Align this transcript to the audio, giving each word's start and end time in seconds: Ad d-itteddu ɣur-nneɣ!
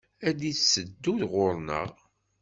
Ad 0.27 0.35
d-itteddu 0.39 1.13
ɣur-nneɣ! 1.31 1.89